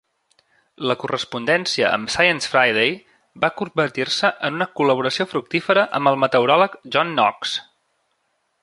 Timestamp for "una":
4.61-4.69